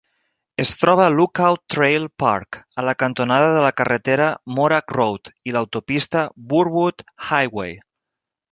Es 0.61 0.69
troba 0.83 1.03
a 1.07 1.09
Lookout 1.15 1.61
Trail 1.73 2.07
Park, 2.23 2.59
a 2.79 2.85
la 2.87 2.95
cantonada 3.03 3.51
de 3.57 3.61
la 3.67 3.71
carretera 3.83 4.31
Morack 4.57 4.95
Road 5.01 5.33
i 5.51 5.55
l'autopista 5.57 6.27
Burwood 6.55 7.09
Highway. 7.31 7.79